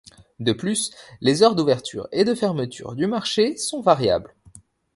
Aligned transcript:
De 0.39 0.51
plus, 0.51 0.89
les 1.21 1.43
heures 1.43 1.53
d'ouverture 1.53 2.07
et 2.11 2.23
de 2.25 2.33
fermeture 2.33 2.95
du 2.95 3.05
marché 3.05 3.55
sont 3.55 3.81
variables. 3.81 4.33